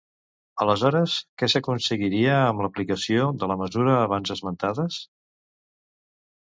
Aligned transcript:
Aleshores, 0.63 1.17
què 1.41 1.49
s'aconseguiria 1.53 2.33
amb 2.47 2.65
l'aplicació 2.67 3.29
de 3.45 3.53
la 3.53 3.61
mesura 3.63 3.95
abans 4.01 4.35
esmentades? 4.39 5.01